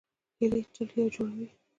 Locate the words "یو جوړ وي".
0.99-1.49